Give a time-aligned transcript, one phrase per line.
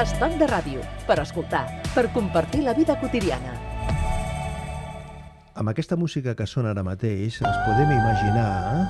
[0.00, 3.50] Estat de ràdio, per escoltar, per compartir la vida quotidiana.
[5.60, 8.86] Amb aquesta música que sona ara mateix ens podem imaginar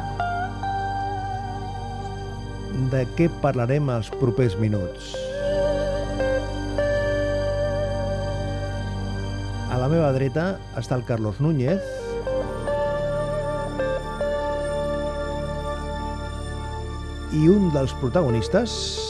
[2.94, 5.10] de què parlarem els propers minuts.
[9.66, 11.82] A la meva dreta està el Carlos Núñez,
[17.34, 19.09] i un dels protagonistes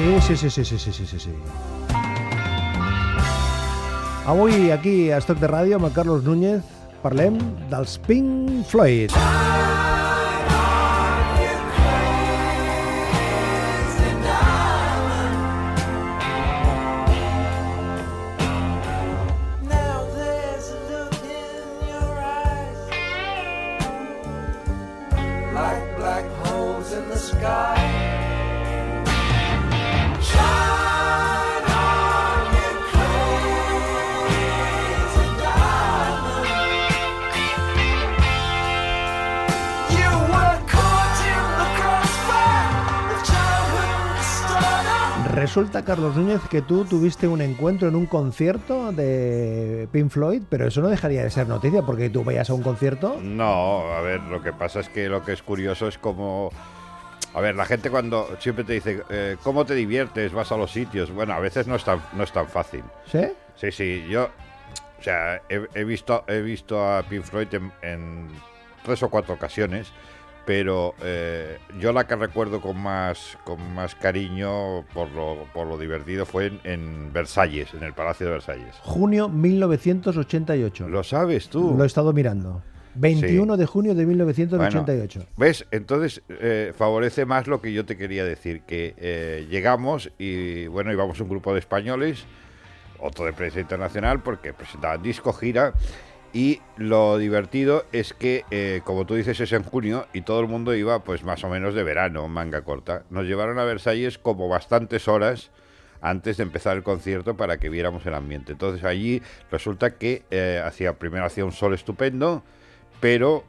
[0.00, 1.30] Sí, sí, sí, sí, sí, sí, sí, sí, sí.
[4.24, 6.64] Avui aquí a Estoc de Ràdio amb el Carlos Núñez
[7.02, 7.36] parlem
[7.68, 9.12] dels Pink Floyd.
[9.12, 9.69] Now
[45.50, 50.68] Resulta, Carlos Núñez, que tú tuviste un encuentro en un concierto de Pink Floyd, pero
[50.68, 54.20] eso no dejaría de ser noticia, porque tú vayas a un concierto No, a ver,
[54.20, 56.50] lo que pasa es que lo que es curioso es como...
[57.34, 60.32] A ver, la gente cuando siempre te dice, eh, ¿cómo te diviertes?
[60.32, 61.10] ¿Vas a los sitios?
[61.10, 62.84] Bueno, a veces no es tan, no es tan fácil.
[63.10, 63.26] ¿Sí?
[63.56, 64.30] Sí, sí, yo...
[65.00, 68.28] O sea, he, he visto, he visto a Pink Floyd en, en
[68.84, 69.88] tres o cuatro ocasiones,
[70.46, 75.78] pero eh, yo la que recuerdo con más, con más cariño por lo, por lo
[75.78, 78.74] divertido fue en, en Versalles, en el Palacio de Versalles.
[78.82, 80.88] Junio 1988.
[80.88, 81.74] ¿Lo sabes tú?
[81.76, 82.62] Lo he estado mirando.
[82.94, 85.26] 21 de junio de 1988.
[85.36, 85.66] ¿Ves?
[85.70, 90.92] Entonces eh, favorece más lo que yo te quería decir, que eh, llegamos y bueno,
[90.92, 92.24] íbamos un grupo de españoles,
[92.98, 95.74] otro de prensa internacional, porque presentaban disco gira.
[96.32, 100.46] Y lo divertido es que, eh, como tú dices, es en junio y todo el
[100.46, 103.02] mundo iba pues más o menos de verano, manga corta.
[103.10, 105.50] Nos llevaron a Versalles como bastantes horas
[106.00, 108.52] antes de empezar el concierto para que viéramos el ambiente.
[108.52, 112.44] Entonces allí resulta que eh, hacía primero hacía un sol estupendo,
[113.00, 113.44] pero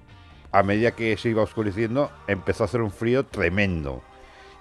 [0.51, 4.03] a medida que se iba oscureciendo empezó a hacer un frío tremendo.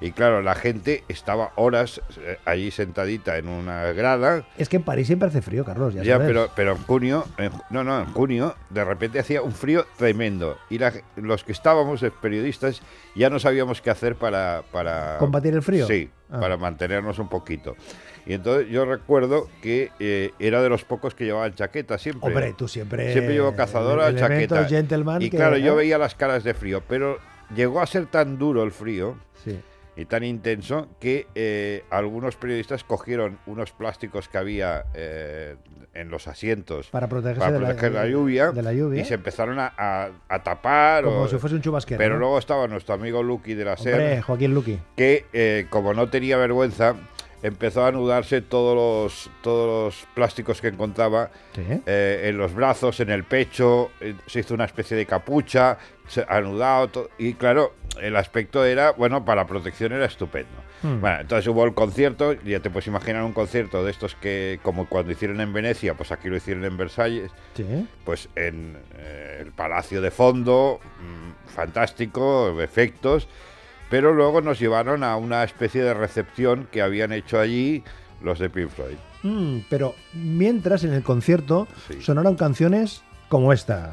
[0.03, 4.47] Y claro, la gente estaba horas eh, allí sentadita en una grada.
[4.57, 5.93] Es que en París siempre hace frío, Carlos.
[5.93, 6.27] Ya, Ya, sabes.
[6.29, 10.57] pero, pero en junio, en no, no, en junio, de repente hacía un frío tremendo.
[10.71, 12.81] Y la- los que estábamos, periodistas,
[13.15, 14.63] ya no sabíamos qué hacer para...
[14.73, 15.87] para ¿Combatir el frío?
[15.87, 16.39] Sí, Ah.
[16.41, 17.75] para mantenernos un poquito.
[18.25, 22.29] Y entonces yo recuerdo que eh, era de los pocos que llevaban chaqueta siempre.
[22.29, 23.13] Hombre, tú siempre.
[23.13, 24.65] Siempre llevo cazadora, elementos chaqueta.
[24.69, 25.77] gentleman y que- claro, yo ¿eh?
[25.77, 27.19] veía las caras de frío, pero
[27.55, 29.59] llegó a ser tan duro el frío Sí.
[29.97, 35.57] Y tan intenso que eh, algunos periodistas cogieron unos plásticos que había eh,
[35.95, 39.03] en los asientos Para protegerse para de, la, proteger la, lluvia, de la lluvia.
[39.03, 41.05] y se empezaron a, a- a tapar.
[41.05, 41.99] Como o- si fuese un chubasquero.
[41.99, 42.21] pero ¿no?
[42.21, 44.79] luego estaba nuestro amigo Lucky de la SER, Joaquín Luqui.
[44.97, 46.95] que eh, como no tenía vergüenza,
[47.43, 51.63] empezó a anudarse todos los, todos los plásticos que encontraba Sí.
[51.87, 56.25] eh, en los brazos, en el pecho, eh, se hizo una especie de capucha, se-
[56.29, 60.49] anudado, y claro, el aspecto era, bueno, para protección era estupendo.
[60.83, 61.01] Hmm.
[61.01, 64.87] Bueno, entonces hubo el concierto, ya te puedes imaginar un concierto de estos que, como
[64.89, 67.87] cuando hicieron en Venecia, pues aquí lo hicieron en Versalles, Sí.
[68.05, 73.29] pues en eh, el palacio de fondo, mm, fantástico, efectos,
[73.91, 77.83] pero luego nos llevaron a una especie de recepción que habían hecho allí
[78.23, 78.97] los de Pink Floyd.
[79.23, 82.01] Mm, pero mientras en el concierto Sí.
[82.01, 83.91] sonaron canciones como esta.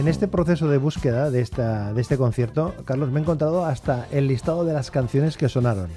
[0.00, 4.06] En este proceso de búsqueda de, esta, de este concierto, Carlos, me he encontrado hasta
[4.10, 5.88] el listado de las canciones que sonaron.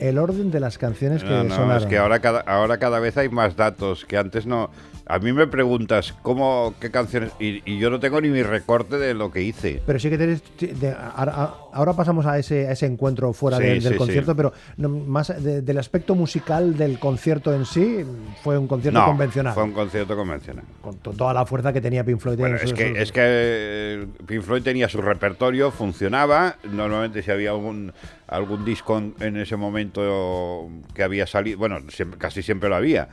[0.00, 1.82] el orden de las canciones que no, sonaron.
[1.82, 4.70] es que ahora cada, ahora cada vez hay más datos que antes no.
[5.06, 8.96] A mí me preguntas cómo, qué canciones y, y yo no tengo ni mi recorte
[8.96, 9.82] de lo que hice.
[9.84, 10.42] Pero sí que tienes.
[10.58, 14.30] de- ahora, ahora pasamos a ese, a ese encuentro fuera Sí, del- del sí, concierto,
[14.32, 14.36] sí.
[14.36, 18.02] pero no, más de- del aspecto musical del concierto en sí,
[18.42, 19.52] fue un concierto No, convencional.
[19.52, 20.64] fue un concierto convencional.
[20.80, 22.38] Con to- toda la fuerza que tenía Pink Floyd.
[22.38, 26.56] Bueno, en es que, es que eh, Pink Floyd tenía su repertorio, funcionaba.
[26.64, 27.92] Normalmente si había algún,
[28.26, 33.08] algún disco en, en ese momento que había salido, bueno, siempre- casi siempre lo había.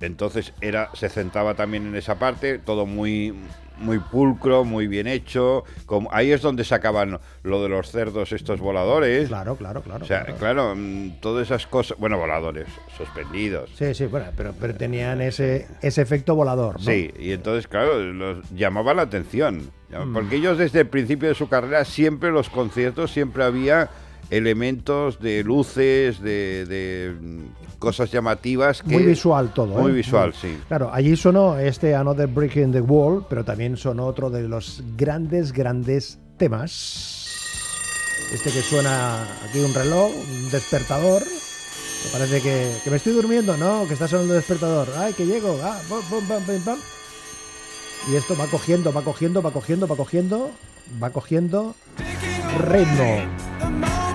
[0.00, 3.34] Entonces era, se centraba también en esa parte, todo muy,
[3.78, 5.64] muy pulcro, muy bien hecho.
[5.86, 9.28] Como, ahí es donde sacaban lo de los cerdos estos voladores.
[9.28, 10.04] Claro, claro, claro.
[10.04, 10.38] O sea, claro.
[10.38, 12.66] claro, mm, todas esas cosas, bueno, voladores,
[12.96, 13.70] suspendidos.
[13.74, 16.76] Sí, sí, bueno, pero, pero tenían ese, ese efecto volador.
[16.76, 16.84] ¿no?
[16.84, 19.70] Sí, y entonces, claro, los llamaba la atención.
[19.90, 20.12] Mm.
[20.12, 23.90] Porque ellos desde el principio de su carrera, siempre los conciertos, siempre había
[24.30, 28.82] elementos de luces, de, de, mm, cosas llamativas.
[28.82, 29.78] Que, Muy visual todo.
[29.78, 29.94] Muy ¿eh?
[29.94, 30.58] visual, sí.
[30.68, 34.82] Claro, allí sonó este Another Brick in the Wall, pero también sonó otro de los
[34.96, 37.24] grandes, grandes temas.
[38.32, 41.22] Este que suena aquí un reloj, un despertador.
[41.22, 43.86] Me parece que, que me estoy durmiendo, ¿no?
[43.88, 44.88] Que está sonando el despertador.
[44.96, 45.58] ¡Ay, que llego!
[45.62, 45.80] ¡Ah!
[48.10, 50.50] Y esto va cogiendo, va cogiendo, va cogiendo, va cogiendo,
[51.02, 51.74] va cogiendo
[52.58, 54.07] ritmo.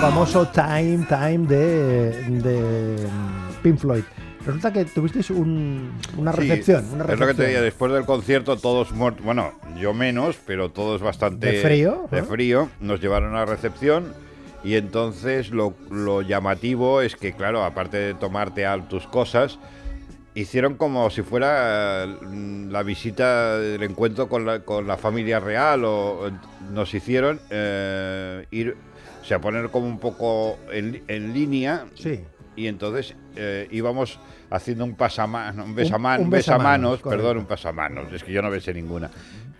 [0.00, 2.10] Famoso Time, Time de,
[2.40, 4.02] de mm, Pink Floyd.
[4.44, 6.84] Resulta que tuvisteis un- una Sí, recepción.
[7.08, 11.02] Es lo que te decía, después del concierto todos muertos, bueno, yo menos, pero todos
[11.02, 11.52] bastante...
[11.52, 12.06] ¿De frío?
[12.10, 14.14] De frío, nos llevaron a la recepción
[14.64, 19.58] y entonces lo, lo llamativo es que, claro, aparte de tomarte a tus cosas,
[20.34, 25.84] hicieron como si fuera mm, la visita del encuentro con la, con la familia real
[25.84, 26.30] o
[26.72, 28.74] nos hicieron eh, ir,
[29.30, 32.20] sea, poner como un poco en, en línea Sí.
[32.56, 34.18] y entonces eh, íbamos
[34.50, 38.50] haciendo un pasamanos, un besaman- un besamanos, besamanos, perdón, un pasamanos, es que yo no
[38.50, 39.08] besé ninguna.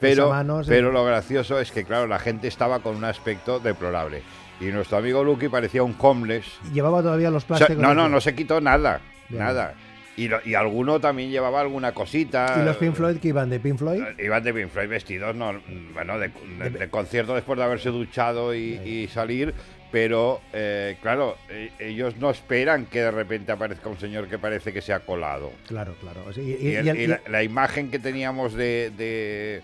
[0.01, 4.23] Pero, Besamanos, pero lo gracioso es que, claro, la gente estaba con un aspecto deplorable.
[4.61, 6.47] Y nuestro amigo Lucky parecía un homeless.
[6.73, 7.83] Llevaba todavía los O sea, plásticos.
[7.83, 9.43] no, no, no se quitó nada, Bien.
[9.45, 9.75] nada.
[10.21, 12.57] Y, lo- y alguno también llevaba alguna cosita.
[12.61, 14.03] ¿Y los Pink Floyd que iban de Pink Floyd?
[14.19, 15.61] Iban de Pink Floyd vestidos, no,
[15.95, 19.55] bueno, de, de- de concierto después de haberse duchado y, y salir,
[19.91, 24.73] pero eh, claro, eh, ellos no esperan que de repente aparezca un señor que parece
[24.73, 25.53] que se ha colado.
[25.67, 26.21] Claro, claro.
[26.29, 28.93] O sea, y- Y, y- el- y el- y la, la imagen que teníamos de,
[28.97, 29.63] de-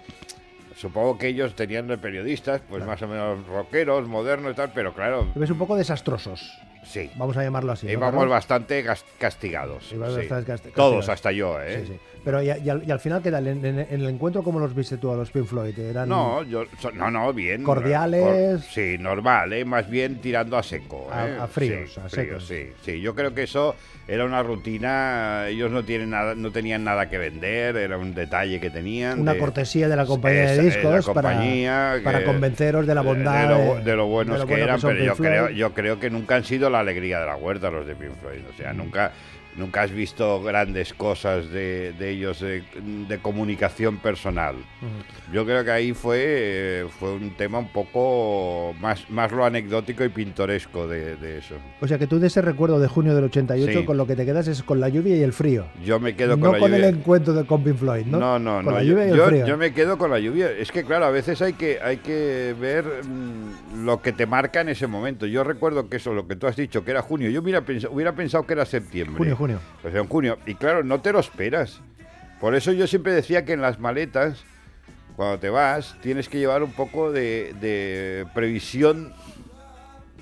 [0.76, 4.92] Supongo que ellos tenían de periodistas, pues más o menos rockeros, modernos y tal, pero
[4.92, 6.52] claro, ves un poco desastrosos.
[6.84, 7.10] sí.
[7.16, 7.86] Vamos a llamarlo así.
[7.86, 8.30] ¿no, Íbamos Carlos?
[8.30, 8.84] bastante
[9.18, 9.86] castigados.
[9.88, 9.96] Sí.
[9.96, 11.08] bastante casti- Todos, castigados.
[11.08, 11.84] hasta yo, ¿eh?
[11.86, 12.00] Sí, sí.
[12.24, 13.46] Pero y, y al, y al final, ¿qué tal?
[13.46, 15.78] En, en- en el encuentro, ¿cómo los viste tú a los Pink Floyd?
[15.78, 17.62] ¿Eran No, yo, so- no, no, bien.
[17.62, 18.20] Cordiales.
[18.22, 19.64] Cor- sí, normal, ¿eh?
[19.64, 21.08] más bien tirando a seco.
[21.12, 21.36] A- ¿eh?
[21.40, 22.46] a fríos, Sí, a fríos, secos.
[22.48, 23.76] Sí, sí, yo creo que eso
[24.08, 25.46] era una rutina.
[25.48, 29.20] Ellos no tienen nada, no tenían nada que vender, era un detalle que tenían.
[29.20, 33.00] una de- cortesía de la compañía de discos compañía para, para que- convenceros de la
[33.02, 35.28] bondad de, lo, de lo buenos de lo que bueno eran, son pero yo Floyd.
[35.28, 38.12] creo, yo creo que nunca han sido la alegría de la huerta los de Pink
[38.20, 38.40] Floyd.
[38.52, 39.12] O sea, nunca,
[39.56, 42.62] nunca has visto grandes cosas de, de ellos de,
[43.08, 44.56] de comunicación personal.
[45.32, 50.04] Yo creo que ahí fue, eh, fue un tema un poco más, más lo anecdótico
[50.04, 51.54] y pintoresco de, de eso.
[51.80, 53.84] O sea que tú de ese recuerdo de junio del 88 Sí.
[53.84, 55.66] con lo que te quedas es con la lluvia y el frío.
[55.84, 56.88] Yo me quedo no con la con lluvia.
[56.88, 58.18] el encuentro de con Pink Floyd, ¿no?
[58.18, 58.70] No, no, Con no.
[58.72, 59.46] la yo- lluvia y el yo, frío.
[59.46, 60.50] yo me quedo con la lluvia.
[60.50, 64.60] Es que, claro, a veces hay que, hay que ver mm, lo que te marca
[64.60, 65.26] en ese momento.
[65.26, 67.30] Yo recuerdo que eso, lo que tú has dicho, que era junio.
[67.30, 69.16] Yo hubiera pensado, hubiera pensado que era septiembre.
[69.18, 69.45] Junio, junio.
[69.84, 70.38] O sea, en junio.
[70.46, 71.80] Y claro, no te lo esperas.
[72.40, 74.44] Por eso yo siempre decía que en las maletas,
[75.16, 79.12] cuando te vas, tienes que llevar un poco de, de previsión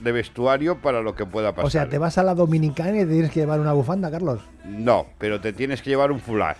[0.00, 1.64] de vestuario para lo que pueda pasar.
[1.66, 4.40] O sea, te vas a la Dominicana y te tienes que llevar una bufanda, Carlos.
[4.64, 6.56] No, pero te tienes que llevar un fular.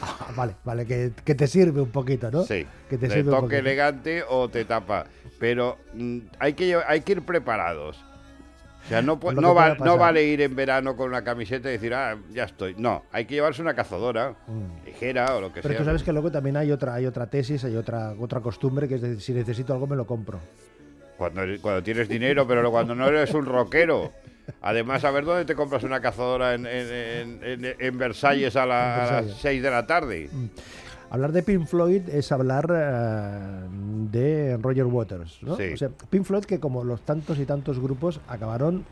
[0.00, 2.44] Ah, vale, vale, que, que te sirve un poquito, ¿no?
[2.44, 3.58] Sí, que te sirve un toque poquito.
[3.58, 5.06] elegante o te tapa.
[5.38, 8.02] Pero mm, hay, que, hay que ir preparados.
[8.86, 11.92] O sea, no, no, va- no vale ir en verano con una camiseta y decir,
[11.92, 12.76] ah, ya estoy.
[12.78, 14.36] No, hay que llevarse una cazadora
[14.84, 15.62] ligera o lo que Mm.
[15.62, 15.78] Pero sea.
[15.78, 18.94] tú sabes que luego también hay otra, hay otra tesis, hay otra, otra costumbre que
[18.94, 20.38] es decir, si necesito algo me lo compro.
[21.18, 24.12] Cuando, cuando tienes dinero, pero cuando no eres un rockero.
[24.62, 28.66] Además, a ver dónde te compras una cazadora en, en- en- en- en Versalles a,
[28.66, 29.30] la- En a Versalles.
[29.32, 30.30] las 6 de la tarde.
[31.10, 33.66] Hablar de Pink Floyd es hablar eh,
[34.10, 35.56] de Roger Waters, ¿no?
[35.56, 35.72] Sí.
[35.72, 38.84] O sea, Pink Floyd que como los tantos y tantos grupos acabaron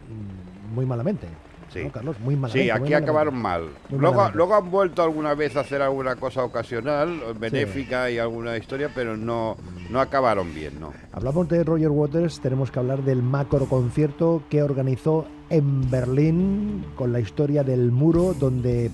[0.74, 1.26] muy malamente.
[1.72, 1.82] Sí.
[1.82, 2.20] ¿no, Carlos?
[2.20, 2.52] Muy mal.
[2.52, 3.68] Sí, aquí acabaron mal.
[3.90, 9.16] Luego han vuelto alguna vez a hacer alguna cosa ocasional, benéfica y alguna historia, pero
[9.16, 9.56] no,
[9.90, 10.92] no acabaron bien, ¿no?
[11.12, 17.12] Hablamos de Roger Waters, tenemos que hablar del macro concierto que organizó en Berlín con
[17.12, 18.90] la historia del muro donde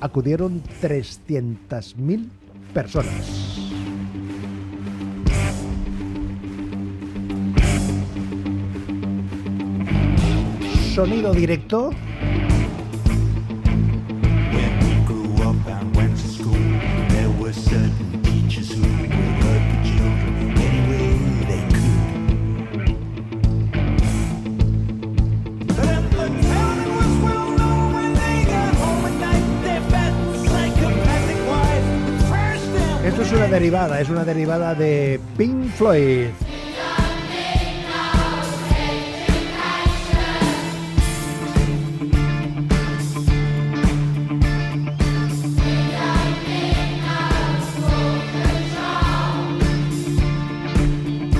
[0.00, 2.28] acudieron 300.000
[2.74, 3.54] personas.
[10.94, 11.90] Sonido directo.
[33.44, 36.28] Una derivada, es una derivada de Pink Floyd.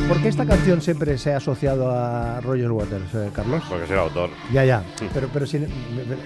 [0.08, 3.62] ¿Por qué esta canción siempre se ha asociado a Roger Waters, eh, Carlos?
[3.68, 4.28] Porque es el autor.
[4.52, 4.82] Ya, ya.
[5.14, 5.46] Pero, pero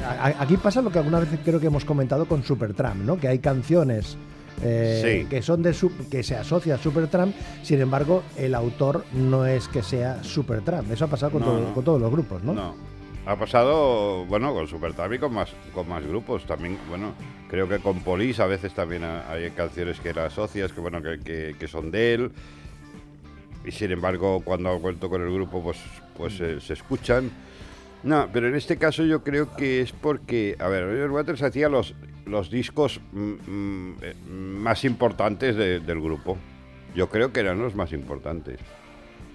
[0.04, 3.16] a- aquí pasa lo que alguna vez creo que hemos comentado con Supertramp, ¿no?
[3.18, 4.16] Que hay canciones
[4.62, 5.26] eh, Sí.
[5.28, 5.74] que son de
[6.10, 10.90] que se asocia a Supertramp, sin embargo, el autor no es que sea Supertramp.
[10.90, 11.74] Eso ha pasado con, No, todo- no.
[11.74, 12.52] con todos los grupos, ¿no?
[12.54, 12.74] No.
[13.26, 16.78] Ha pasado, bueno, con Supertramp y con más, con más grupos también.
[16.88, 17.12] Bueno,
[17.50, 21.02] creo que con Police a veces también ha- hay canciones que él asocias, que bueno,
[21.02, 22.30] que, que- que son de él.
[23.66, 25.76] Y sin embargo, cuando ha vuelto con el grupo, pues,
[26.16, 27.30] pues eh, se escuchan.
[28.02, 31.68] No, pero en este caso yo creo que es porque, a ver, Roger Waters hacía
[31.68, 31.94] los,
[32.26, 33.90] los discos mm,
[34.60, 36.36] más importantes de- del grupo.
[36.94, 38.60] Yo creo que eran los más importantes.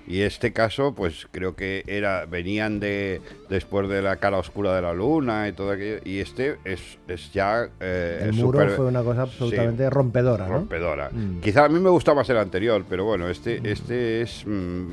[0.06, 4.82] Y este caso, pues creo que era venían de después de la cara oscura de
[4.82, 6.02] la luna y todo aquello.
[6.04, 9.90] Y este es, es ya eh, El es muro súper- fue una cosa sí, absolutamente
[9.90, 10.54] rompedora, ¿no?
[10.56, 11.10] rompedora.
[11.10, 11.40] Mm.
[11.40, 14.88] Quizá a mí me gusta más el anterior, pero bueno, este este es mm,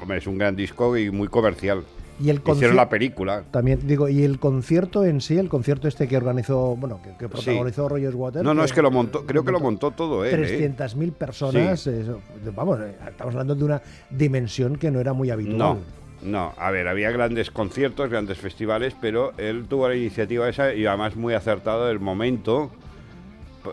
[0.00, 1.84] hombre, es un gran disco y muy comercial.
[2.18, 3.44] Y el Hicieron la película.
[3.50, 7.28] También digo, y el concierto en sí, el concierto este que organizó, bueno, que, que
[7.28, 8.44] protagonizó Roger Waters.
[8.44, 10.44] No, no, es que lo montó, creo que lo montó todo él.
[10.44, 10.70] ¿eh?
[10.74, 12.20] 300.000 personas, eso,
[12.54, 15.58] vamos, eh, estamos hablando de una dimensión que no era muy habitual.
[15.58, 15.78] No,
[16.22, 16.54] no.
[16.56, 21.16] A ver, había grandes conciertos, grandes festivales, pero él tuvo la iniciativa esa y además
[21.16, 22.70] muy acertado el momento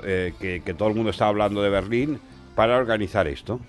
[0.04, 2.20] eh, que, que todo el mundo estaba hablando de Berlín
[2.56, 3.62] para organizar esto.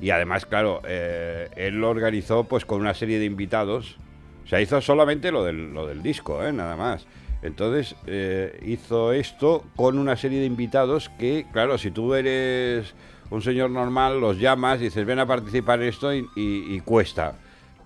[0.00, 3.96] Y además, claro, eh, él lo organizó pues con una serie de invitados.
[4.44, 6.52] O sea, hizo solamente lo del, lo del disco, ¿eh?
[6.52, 7.06] nada más.
[7.42, 12.94] Entonces eh, hizo esto con una serie de invitados que, claro, si tú eres
[13.30, 17.34] un señor normal, los llamas y dices, ven a participar en esto y, y- cuesta.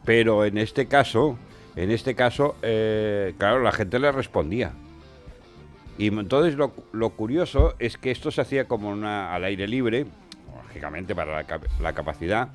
[0.04, 1.38] Pero en este caso,
[1.76, 4.72] en este caso, eh, claro, la gente le respondía.
[5.98, 10.06] Y entonces lo, lo curioso es que esto se hacía como una, al aire libre,
[10.70, 12.48] lógicamente para la, cap- la capacidad.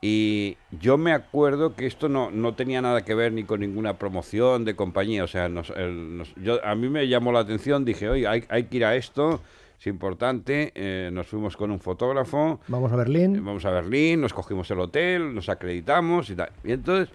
[0.00, 3.98] Y yo me acuerdo que esto no, no tenía nada que ver ni con ninguna
[3.98, 5.22] promoción de compañía.
[5.24, 8.44] O sea, nos- el- nos- yo, a mí me llamó la atención, dije, oye, hay,
[8.48, 9.40] hay que ir a esto,
[9.78, 10.72] es importante.
[10.74, 12.60] eh, nos fuimos con un fotógrafo.
[12.68, 13.36] Vamos a Berlín.
[13.36, 16.50] Eh, Vamos a Berlín, nos cogimos el hotel, nos acreditamos y tal.
[16.64, 17.08] Y entonces,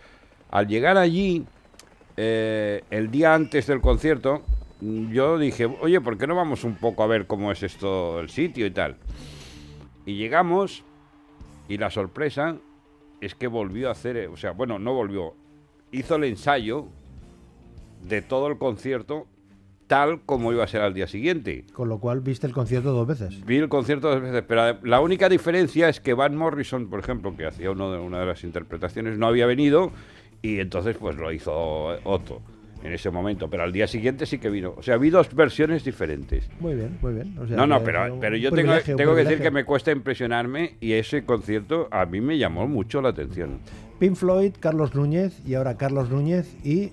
[0.51, 1.45] al llegar allí,
[2.15, 4.43] eh, el día antes del concierto,
[4.79, 8.29] yo dije, oye, ¿por qué no vamos un poco a ver cómo es esto, el
[8.29, 8.95] sitio y tal?
[10.07, 10.85] Y llegamos,
[11.67, 12.55] y la sorpresa
[13.19, 15.35] es que volvió a hacer, eh, o sea, bueno, no volvió,
[15.91, 16.87] hizo el ensayo
[18.07, 19.27] de todo el concierto
[19.87, 21.65] tal como iba a ser al día siguiente.
[21.73, 23.45] Con lo cual viste el concierto dos veces.
[23.45, 27.35] Vi el concierto dos veces, pero la única diferencia es que Van Morrison, por ejemplo,
[27.35, 29.91] que hacía uno de, una de las interpretaciones, no había venido
[30.41, 31.53] y entonces pues lo hizo
[32.05, 32.41] Otto
[32.87, 34.73] en ese momento, pero al día siguiente sí que vino.
[34.77, 36.49] O sea, vi dos versiones diferentes.
[36.59, 37.37] Muy bien, muy bien.
[37.37, 40.75] O sea, No, no, pero, pero yo tengo, tengo que decir que me cuesta impresionarme
[40.79, 43.59] y ese concierto a mí me llamó mucho la atención.
[43.99, 46.91] Pink Floyd, Carlos Núñez y ahora Carlos Núñez y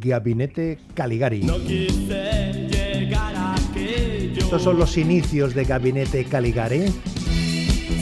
[0.00, 1.42] Gabinete Caligari.
[1.42, 6.86] No quise llegar a aquello, Estos son los inicios de Gabinete Caligari,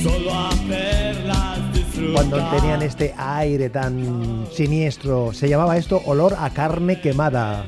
[0.03, 1.12] solo disfrutar.
[2.12, 5.32] Cuando tenían este aire tan siniestro.
[5.32, 7.64] Se llamaba esto olor a carne quemada.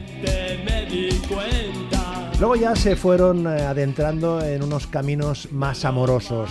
[2.38, 6.50] Luego ya se fueron eh, adentrando en unos caminos más amorosos.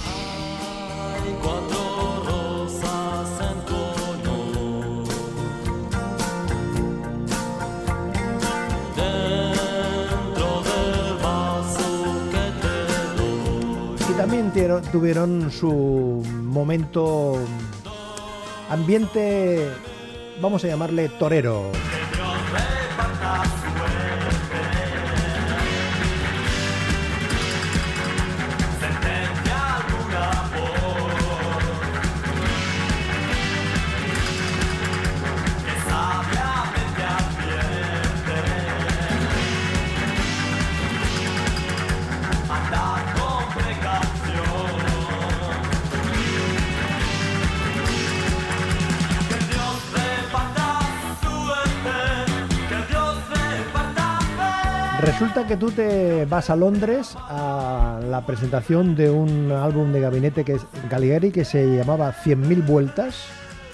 [14.23, 14.53] También
[14.89, 17.37] tuvieron su momento
[18.69, 19.69] ambiente,
[20.41, 21.71] vamos a llamarle torero.
[55.23, 60.43] Resulta que tú te vas a Londres a la presentación de un álbum de gabinete
[60.43, 63.27] que es Caligari que se llamaba 100.000 vueltas,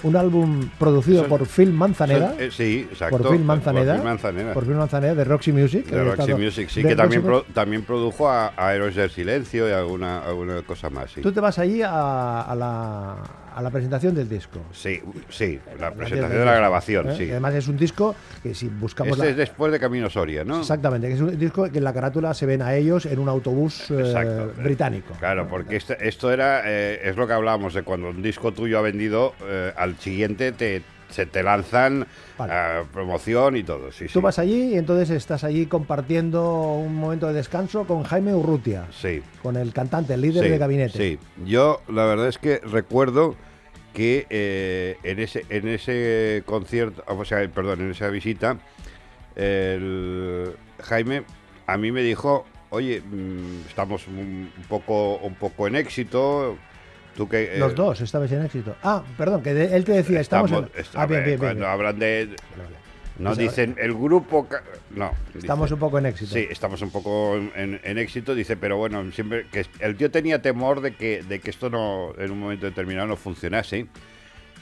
[0.04, 2.34] un álbum producido por Phil Manzanera.
[2.38, 3.18] Eh, sí, exacto.
[3.18, 4.54] por Phil Manzanera, Por Phil Manzanera.
[4.54, 5.86] por Phil Manzanera de Roxy Music.
[5.86, 9.68] de Roxy estado- Music, sí, que también, pro- también produjo a, a Héroes del Silencio
[9.68, 11.20] y alguna, alguna cosa más, sí.
[11.20, 13.16] Tú te vas allí a, a la,
[13.54, 14.60] a la presentación del disco.
[14.72, 17.14] Sí, sí, la del presentación de la grabación, ¿eh?
[17.16, 17.24] sí.
[17.24, 20.44] Y además es un disco que si buscamos Este la- es después de Camino Soria,
[20.44, 20.60] ¿no?
[20.60, 23.28] Exactamente, que es un disco que en la carátula se ven a ellos en un
[23.28, 25.14] autobús eh, británico.
[25.18, 28.78] Claro, porque este- esto era, eh, es lo que hablábamos de cuando un disco tuyo
[28.78, 32.06] ha vendido, eh, al siguiente te, se te lanzan
[32.38, 32.52] Vale.
[32.54, 33.92] eh, promoción y todo.
[33.92, 34.20] Sí, Tú sí.
[34.20, 39.22] vas allí y entonces estás allí compartiendo un momento de descanso con Jaime Urrutia, Sí.
[39.42, 40.98] con el cantante, el líder sí, de gabinete.
[40.98, 43.36] Sí, yo la verdad es que recuerdo
[43.92, 48.56] que eh, en ese en ese concierto, o sea, perdón, en esa visita,
[49.36, 50.52] el
[50.82, 51.22] Jaime
[51.66, 56.56] a mí me dijo, oye, mm, estamos un poco un poco en éxito,
[57.20, 58.74] tú que eh, Los dos estabais en éxito.
[58.82, 60.70] Ah, perdón, que de- él te decía, estamos, en...
[60.94, 62.76] Ah, bien, bien, bien, cuando hablan de Vale, vale.
[63.18, 64.46] no Pues, dicen el grupo
[64.96, 66.32] no Estamos un poco en éxito.
[66.32, 70.80] Sí, estamos un poco en éxito, dice, pero bueno, siempre que el tío tenía temor
[70.80, 73.86] de que, de que esto no, en un momento determinado no funcionase.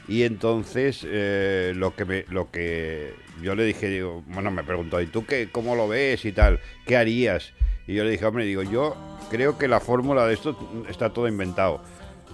[0.09, 4.99] Y entonces eh, lo que me, lo que yo le dije, digo, bueno, me preguntó,
[4.99, 6.59] ¿y tú qué, cómo lo ves y tal?
[6.85, 7.53] ¿Qué harías?
[7.87, 8.97] Y yo le dije, hombre, digo, yo
[9.29, 10.57] creo que la fórmula de esto
[10.89, 11.81] está todo inventado.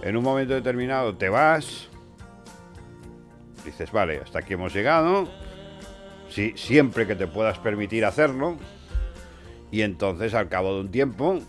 [0.02, 1.88] En un momento determinado te vas,
[3.64, 5.28] dices, vale, hasta aquí hemos llegado,
[6.28, 8.56] sí, siempre que te puedas permitir hacerlo,
[9.70, 11.40] y entonces al cabo de un tiempo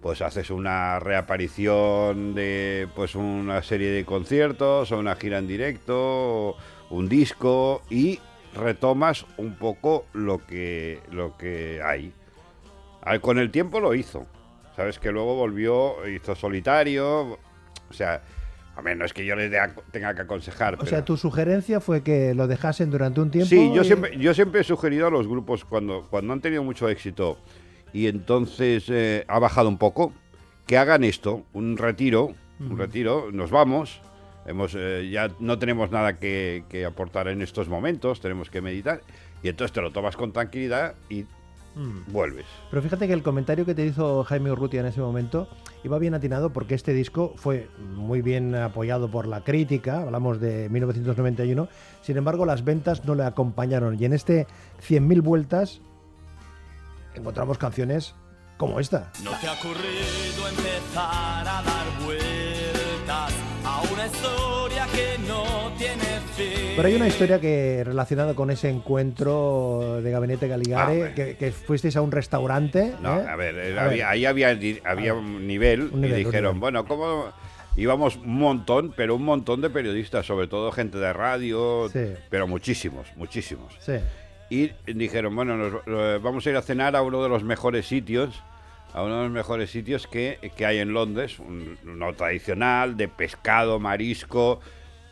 [0.00, 6.56] pues haces una reaparición de pues una serie de conciertos o una gira en directo
[6.88, 8.18] un disco y
[8.54, 12.12] retomas un poco lo que lo que hay.
[13.20, 14.26] Con el tiempo lo hizo.
[14.74, 17.38] Sabes que luego volvió hizo solitario
[17.90, 18.22] o sea
[18.76, 19.50] a no es que yo les
[19.90, 23.48] tenga que aconsejar O pero- sea, tu sugerencia fue que lo dejasen durante un tiempo.
[23.48, 26.62] Sí, yo y- siempre, yo siempre he sugerido a los grupos cuando, cuando han tenido
[26.64, 27.36] mucho éxito
[27.92, 30.12] y entonces eh, ha bajado un poco,
[30.66, 34.00] que hagan esto, un retiro, un retiro, nos vamos,
[34.46, 39.02] hemos, eh, ya no tenemos nada que, que aportar en estos momentos, tenemos que meditar
[39.42, 41.26] y entonces te lo tomas con tranquilidad y
[41.74, 42.12] Mm.
[42.12, 42.46] vuelves.
[42.70, 45.48] Pero fíjate que el comentario que te hizo Jaime Urrutia en ese momento
[45.84, 50.68] iba bien atinado porque este disco fue muy bien apoyado por la crítica, hablamos de
[50.68, 51.68] 1991,
[52.02, 54.46] sin embargo las ventas no le acompañaron y en este
[54.86, 55.80] 100.000 vueltas
[57.14, 58.14] encontramos canciones
[58.56, 59.10] como esta.
[59.22, 63.32] ¿No te ha ocurrido empezar a dar vueltas
[63.64, 66.09] a una historia que no tiene?
[66.76, 71.52] Pero hay una historia que relacionada con ese encuentro de Gabinete Galigare, Ah, que, que
[71.52, 72.94] fuisteis a un restaurante.
[73.02, 73.26] No, ¿eh?
[73.28, 76.60] a ver, A había- ahí había, había un nivel Un nivel, y dijeron, nivel.
[76.60, 77.32] bueno, ¿cómo...?
[77.76, 82.00] Íbamos un montón, pero un montón de periodistas, sobre todo gente de radio, Sí.
[82.28, 83.72] pero muchísimos, muchísimos.
[83.78, 83.92] Sí.
[84.50, 88.42] Y dijeron, bueno, nos, vamos a ir a cenar a uno de los mejores sitios,
[88.92, 93.06] a uno de los mejores sitios que, que hay en Londres, un- uno tradicional, de
[93.06, 94.60] pescado, marisco,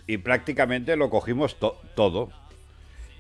[0.09, 2.31] y prácticamente lo cogimos to- todo.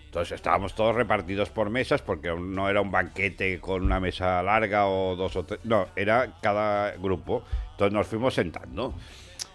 [0.07, 4.87] Entonces estábamos todos repartidos por mesas, porque no era un banquete con una mesa larga
[4.89, 7.45] o dos o tres, no, era cada grupo.
[7.73, 8.95] Entonces nos fuimos sentando.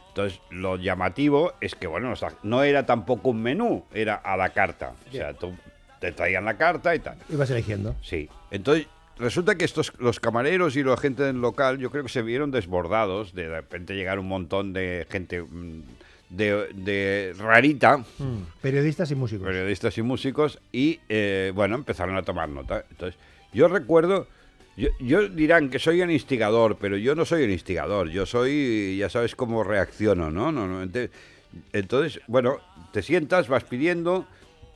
[0.10, 4.93] Entonces, lo llamativo es que, bueno, no era tampoco un menú, era a la carta.
[5.10, 5.56] O sea, tú
[6.00, 7.17] te traían la carta y tal.
[7.30, 7.96] Ibas eligiendo.
[8.04, 8.30] Sí.
[8.52, 8.86] Entonces,
[9.17, 12.52] resulta que estos, los camareros y la gente del local, yo creo que se vieron
[12.52, 15.82] desbordados de de repente llegar un montón de gente mm,
[16.36, 19.46] de, de rarita, Mm, Periodistas y músicos.
[19.48, 22.86] periodistas y músicos, y eh, bueno, empezaron a tomar nota.
[22.89, 23.19] Entonces,
[23.54, 24.28] yo recuerdo,
[24.76, 28.98] yo, yo dirán que soy un instigador, pero yo no soy un instigador, yo soy,
[28.98, 30.52] ya sabes cómo reacciono, ¿no?
[30.52, 31.12] Normalmente,
[31.72, 32.58] entonces, bueno,
[32.91, 34.26] te sientas, vas pidiendo,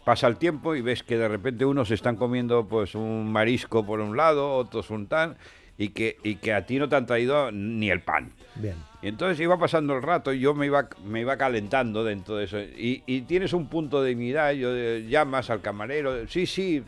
[0.05, 3.99] pasa el tiempo y ves que de repente unos están comiendo pues un marisco por
[3.99, 5.37] un lado, otros un tal,
[5.79, 8.31] y que, y que a ti no te han traído ni el pan.
[8.55, 8.75] Bien.
[9.07, 12.59] Entonces iba pasando el rato y yo me iba, me iba calentando dentro de eso.
[12.59, 16.83] Y, tienes un punto de dignidad, yo, llamas al camarero, sí, sí,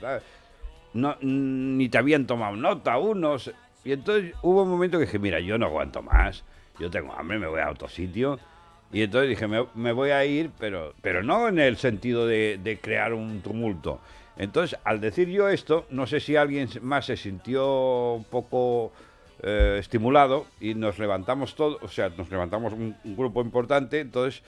[0.93, 3.51] ni te habían tomado nota unos.
[3.83, 6.43] Y entonces hubo un momento que dije, mira, yo no aguanto más,
[6.79, 8.39] yo tengo hambre, me voy a otro sitio.
[8.91, 13.13] Y entonces dije, me, voy a ir, pero, pero no en el sentido de crear
[13.13, 14.01] un tumulto.
[14.39, 18.93] Entonces, al decir yo esto, no sé si alguien más se sintió un poco
[19.43, 24.43] eh, estimulado y nos levantamos todos, o sea, nos levantamos un, un grupo importante, entonces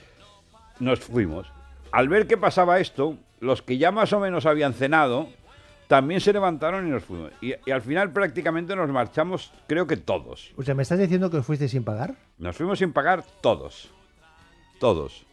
[0.80, 1.47] nos fuimos.
[1.91, 5.27] Al ver que pasaba esto, los que ya más o menos habían cenado,
[5.88, 7.32] también se levantaron y nos fuimos.
[7.41, 10.51] Y, y al final prácticamente nos marchamos, creo que todos.
[10.56, 12.15] O sea, ¿me estás diciendo que os fuiste sin pagar?
[12.38, 13.89] Nos fuimos sin pagar todos.
[14.80, 15.25] Todos.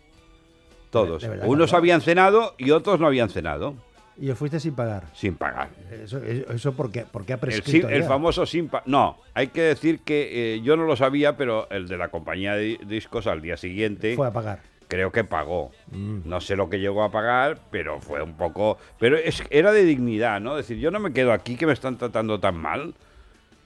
[0.90, 1.24] Todos.
[1.44, 3.74] Unos habían cenado y otros no habían cenado.
[4.20, 5.04] Y os fuiste sin pagar.
[5.14, 5.68] Sin pagar.
[6.02, 7.02] Eso, eso ¿por qué?
[7.04, 8.08] ¿Por qué ha El, prescrito el ya?
[8.08, 11.86] famoso sin pa- No, hay que decir que eh, yo no lo sabía, pero el
[11.86, 14.58] de la compañía de discos al día siguiente Fue a pagar.
[14.88, 15.70] creo que pagó.
[15.92, 16.20] Mm.
[16.24, 18.78] No sé lo que llegó a pagar, pero fue un poco...
[18.98, 20.58] Pero es, era de dignidad, ¿no?
[20.58, 22.94] Es decir, yo no me quedo aquí que me están tratando tan mal.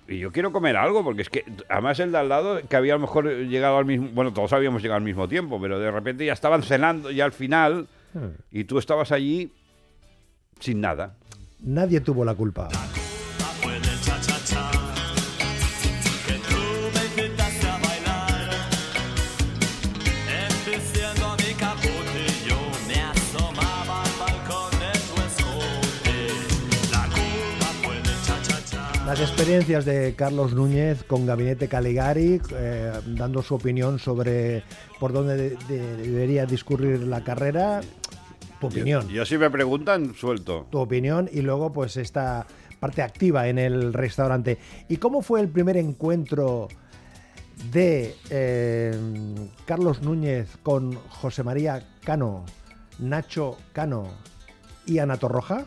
[0.09, 2.93] Y yo quiero comer algo, porque es que además el de al lado, que había
[2.93, 4.09] a lo mejor llegado al mismo...
[4.13, 7.33] Bueno, todos habíamos llegado al mismo tiempo, pero de repente ya estaban cenando ya al
[7.33, 8.37] final Hmm.
[8.51, 9.51] y tú estabas allí
[10.63, 11.17] sin nada.
[11.61, 12.69] Nadie tuvo la culpa.
[29.07, 34.63] Las experiencias de Carlos Núñez con Gabinete Caligari, eh, dando su opinión sobre
[35.01, 37.81] por dónde de- de- debería discurrir la carrera.
[38.63, 39.09] Tu opinión.
[39.09, 40.69] Yo si me preguntan, suelto.
[40.71, 42.47] tu opinión y luego pues esta
[42.79, 44.59] parte activa en el restaurante.
[44.89, 46.69] ¿Y cómo fue el primer encuentro
[47.73, 48.95] de eh,
[49.65, 52.45] Carlos Núñez con José María Cano,
[52.99, 54.09] Nacho Cano
[54.87, 55.67] y Ana Torroja?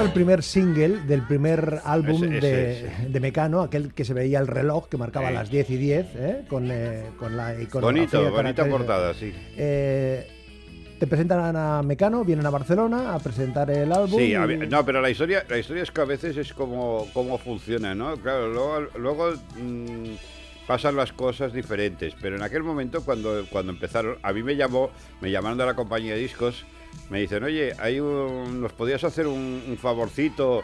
[0.00, 3.08] Fue el primer single del primer álbum Ese- ese, de, ese.
[3.08, 5.34] de Mecano, aquel que se veía el reloj que marcaba Sí.
[5.34, 6.44] las 10 y 10, ¿eh?
[6.48, 9.32] con, eh, con la iconografía Bonito, bonita portada, sí.
[9.56, 10.26] Eh,
[10.98, 14.18] te presentan a Mecano, vienen a Barcelona a presentar el álbum.
[14.18, 16.52] Sí, y- a ver, no, pero la historia, la historia es que a veces es
[16.52, 18.16] como cómo funciona, ¿no?
[18.18, 24.18] Claro, luego, luego mm, pasan las cosas diferentes, pero en aquel momento cuando, cuando empezaron,
[24.22, 24.90] a mí me llamó,
[25.22, 26.64] me llamaron de la compañía de discos,
[27.10, 30.62] me dicen, oye, hay un, nos podías hacer un, favorcito.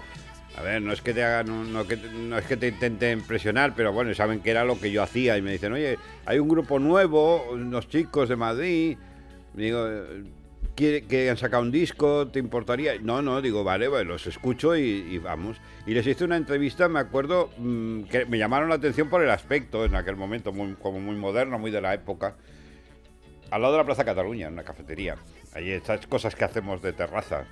[0.56, 3.74] A ver, no es que te hagan, un- no, que, es que te intenten presionar,
[3.76, 6.48] pero bueno, saben que era lo que yo hacía y me dicen, oye, hay un
[6.48, 8.96] grupo nuevo, unos chicos de Madrid,
[9.54, 9.86] digo,
[10.76, 12.92] quiere que han sacado un disco, ¿te importaría?
[13.00, 15.58] No, no, digo, vale, bueno, los escucho y, y vamos.
[15.86, 19.30] Y les hice una entrevista, me acuerdo, mm, que me llamaron la atención por el
[19.30, 22.36] aspecto en aquel momento, muy, como muy moderno, muy de la época.
[23.50, 25.16] Al lado de la Plaza Cataluña, en una cafetería.
[25.56, 27.44] Allí estas cosas que hacemos de terraza.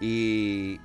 [0.00, 0.80] Y,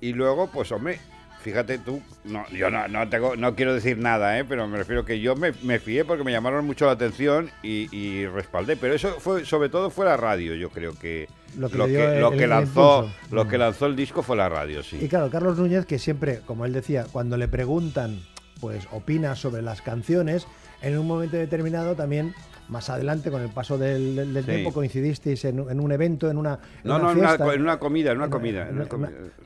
[0.00, 0.98] y luego, pues hombre,
[1.42, 4.44] fíjate tú, no, yo no, no, tengo, no quiero decir nada, ¿eh?
[4.44, 7.94] pero me refiero que yo me, me fié porque me llamaron mucho la atención y,
[7.96, 8.76] y respaldé.
[8.76, 12.04] Pero eso fue, sobre todo fue la radio, yo creo que Lo que lo que,
[12.16, 13.48] el- lo que lanzó, lo Mm.
[13.48, 14.98] que lanzó el disco fue la radio, sí.
[15.00, 18.18] Y claro, Carlos Núñez, que siempre, como él decía, cuando le preguntan,
[18.60, 20.46] pues opina sobre las canciones,
[20.82, 22.34] en un momento determinado también,
[22.68, 24.50] más adelante, con el paso del, del- del Sí.
[24.50, 26.54] tiempo, coincidisteis en, en un evento, en una.
[26.82, 28.68] en No, una no, en una, en una comida, en una comida.
[28.70, 28.86] una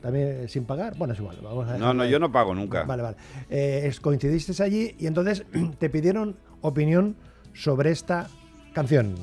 [0.01, 0.97] también eh, sin pagar.
[0.97, 1.37] Bueno, es igual.
[1.41, 2.83] Vamos a No, no, yo no pago nunca.
[2.83, 3.17] Vale, vale.
[3.49, 5.45] Eh, coincidisteis allí y entonces
[5.79, 7.15] te pidieron opinión
[7.53, 8.27] sobre esta
[8.73, 9.15] canción.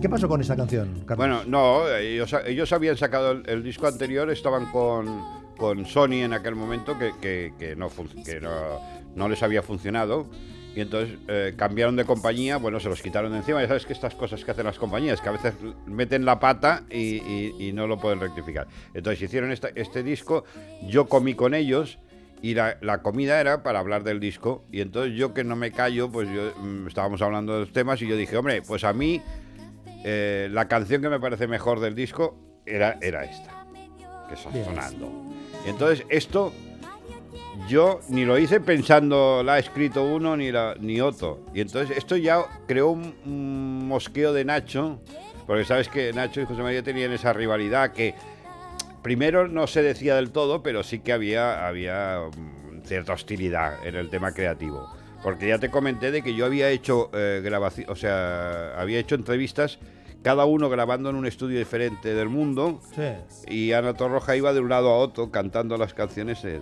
[0.00, 1.16] ¿Qué pasó con esta canción, Carlos?
[1.16, 5.20] Bueno, no, ellos, ellos habían sacado el, el disco anterior, estaban con,
[5.56, 7.88] con Sony en aquel momento que, que- que no,
[8.24, 8.50] que no,
[9.14, 10.26] no les había funcionado.
[10.74, 13.62] Y entonces eh, cambiaron de compañía, bueno, se los quitaron de encima.
[13.62, 15.54] Ya sabes que estas cosas que hacen las compañías, que a veces
[15.86, 18.66] meten la pata y, y- y no lo pueden rectificar.
[18.92, 20.44] Entonces hicieron esta- este disco,
[20.86, 21.98] yo comí con ellos
[22.42, 24.62] y la, la comida era para hablar del disco.
[24.70, 28.02] Y entonces yo que no me callo, pues yo mm, estábamos hablando de los temas
[28.02, 29.22] y yo dije, hombre, pues a mí
[30.08, 33.66] eh, la canción que me parece mejor del disco era, era esta,
[34.28, 34.64] que está Bien.
[34.64, 35.10] sonando.
[35.66, 36.52] Y entonces esto
[37.68, 41.40] yo ni lo hice pensando la ha escrito uno ni, la, ni otro.
[41.52, 45.00] Y entonces esto ya creó un, un mosqueo de Nacho,
[45.44, 48.14] porque sabes que Nacho y José María tenían esa rivalidad que
[49.02, 53.96] primero no se decía del todo, pero sí que había, había mm, cierta hostilidad en
[53.96, 54.88] el tema creativo.
[55.24, 59.80] Porque ya te comenté de que yo había hecho grabación, o sea, había hecho entrevistas
[60.26, 62.80] cada uno grabando en un estudio diferente del mundo.
[62.96, 63.12] Sí.
[63.46, 66.42] Y Ana Torroja iba de un lado a otro cantando las canciones.
[66.42, 66.60] de-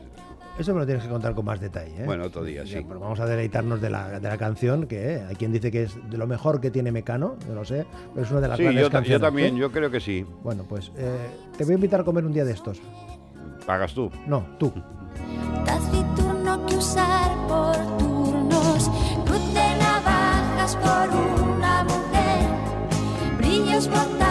[0.58, 2.02] Eso me lo tienes que contar con más detalle.
[2.02, 2.04] ¿eh?
[2.04, 2.84] Bueno, otro día, Ya, sí.
[2.86, 5.84] pero vamos a deleitarnos de la, de la canción, que eh, hay quien dice que
[5.84, 8.58] es de lo mejor que tiene Mecano, yo lo sé, pero es una de las
[8.58, 10.26] Sí, grandes yo, yo también, yo creo que sí.
[10.42, 11.16] Bueno, pues eh,
[11.56, 12.82] te voy a invitar a comer un día de estos.
[13.64, 14.10] Pagas tú.
[14.26, 14.70] No, tú.
[16.66, 17.23] Che usare
[23.86, 24.23] but